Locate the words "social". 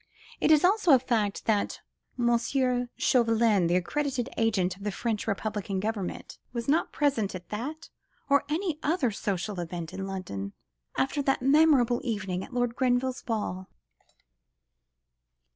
9.11-9.55